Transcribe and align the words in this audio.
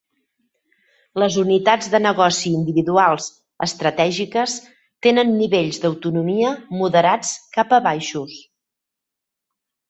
Les 1.23 1.35
unitats 1.41 1.89
de 1.95 1.99
negoci 2.05 2.53
individuals 2.59 3.27
estratègiques 3.65 4.55
tenen 5.09 5.31
nivells 5.43 5.79
d'autonomia 5.85 6.55
moderats 6.81 7.35
cap 7.59 7.77
a 7.79 7.81
baixos. 7.91 8.41